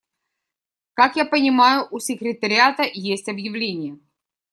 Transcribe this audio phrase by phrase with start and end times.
[0.95, 3.99] Как я понимаю, у секретариата есть объявление.